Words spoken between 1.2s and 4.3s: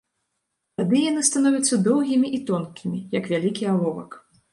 становяцца доўгімі і тонкімі, як вялікі аловак.